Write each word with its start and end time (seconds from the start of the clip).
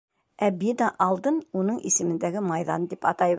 Ә 0.45 0.47
бина 0.63 0.87
алдын 1.07 1.37
уның 1.61 1.79
исемендәге 1.91 2.45
майҙан 2.51 2.89
тип 2.93 3.07
атайбыҙ. 3.13 3.29